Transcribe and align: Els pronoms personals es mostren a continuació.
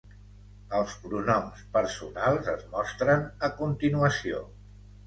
Els 0.77 0.95
pronoms 1.03 1.61
personals 1.77 2.51
es 2.57 2.67
mostren 2.75 3.25
a 3.51 3.53
continuació. 3.63 4.47